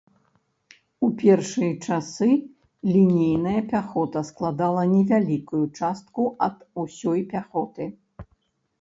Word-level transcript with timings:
У 1.07 1.09
першыя 1.19 1.73
часы 1.87 2.29
лінейная 2.95 3.55
пяхота 3.75 4.25
складала 4.33 4.89
невялікую 4.97 5.63
частку 5.79 6.21
ад 6.51 6.61
усёй 6.87 7.19
пяхоты. 7.33 7.83